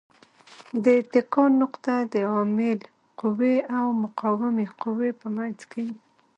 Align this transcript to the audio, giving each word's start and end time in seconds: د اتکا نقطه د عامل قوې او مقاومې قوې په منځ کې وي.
د 0.83 0.85
اتکا 0.99 1.43
نقطه 1.61 1.95
د 2.13 2.15
عامل 2.31 2.79
قوې 3.19 3.55
او 3.77 3.85
مقاومې 4.03 4.65
قوې 4.81 5.09
په 5.21 5.27
منځ 5.35 5.59
کې 5.71 5.81
وي. 5.87 5.95